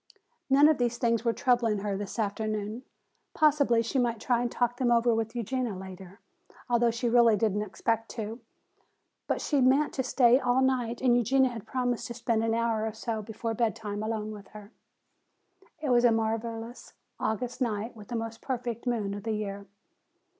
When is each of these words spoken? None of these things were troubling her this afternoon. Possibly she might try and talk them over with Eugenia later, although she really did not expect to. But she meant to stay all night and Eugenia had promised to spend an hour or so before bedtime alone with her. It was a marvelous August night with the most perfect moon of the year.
None 0.49 0.67
of 0.67 0.79
these 0.79 0.97
things 0.97 1.23
were 1.23 1.31
troubling 1.31 1.77
her 1.81 1.95
this 1.95 2.17
afternoon. 2.17 2.81
Possibly 3.35 3.83
she 3.83 3.99
might 3.99 4.19
try 4.19 4.41
and 4.41 4.51
talk 4.51 4.77
them 4.77 4.89
over 4.91 5.13
with 5.13 5.35
Eugenia 5.35 5.75
later, 5.75 6.19
although 6.67 6.89
she 6.89 7.07
really 7.07 7.37
did 7.37 7.55
not 7.55 7.67
expect 7.67 8.09
to. 8.17 8.39
But 9.27 9.41
she 9.41 9.61
meant 9.61 9.93
to 9.93 10.01
stay 10.01 10.39
all 10.39 10.63
night 10.63 11.01
and 11.01 11.15
Eugenia 11.15 11.51
had 11.51 11.67
promised 11.67 12.07
to 12.07 12.15
spend 12.15 12.43
an 12.43 12.55
hour 12.55 12.83
or 12.87 12.93
so 12.93 13.21
before 13.21 13.53
bedtime 13.53 14.01
alone 14.01 14.31
with 14.31 14.47
her. 14.47 14.71
It 15.79 15.89
was 15.91 16.03
a 16.03 16.11
marvelous 16.11 16.93
August 17.19 17.61
night 17.61 17.95
with 17.95 18.07
the 18.07 18.15
most 18.15 18.41
perfect 18.41 18.87
moon 18.87 19.13
of 19.13 19.21
the 19.21 19.33
year. 19.33 19.67